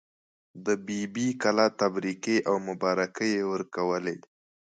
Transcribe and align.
د 0.65 0.67
بي 0.85 1.01
بي 1.13 1.27
کلا 1.41 1.67
تبریکې 1.81 2.37
او 2.49 2.55
مبارکۍ 2.67 3.29
یې 3.37 3.43
ورکولې. 3.53 4.15